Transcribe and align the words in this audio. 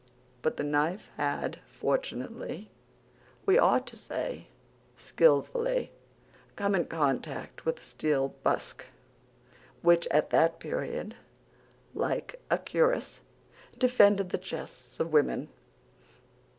But 0.41 0.57
the 0.57 0.63
knife 0.63 1.11
had 1.15 1.59
fortunately, 1.67 2.71
we 3.45 3.59
ought 3.59 3.85
to 3.85 3.95
say 3.95 4.47
skillfully, 4.97 5.91
come 6.55 6.73
in 6.73 6.85
contact 6.85 7.65
with 7.65 7.75
the 7.75 7.83
steel 7.83 8.29
busk, 8.41 8.85
which 9.83 10.07
at 10.09 10.31
that 10.31 10.59
period, 10.59 11.13
like 11.93 12.41
a 12.49 12.57
cuirass, 12.57 13.21
defended 13.77 14.29
the 14.29 14.39
chests 14.39 14.99
of 14.99 15.13
women. 15.13 15.49